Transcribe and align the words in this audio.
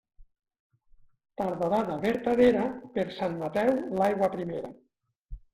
Tardorada 1.41 1.97
vertadera, 2.07 2.65
per 2.97 3.05
Sant 3.19 3.39
Mateu 3.45 3.73
l'aigua 4.01 4.35
primera. 4.39 4.77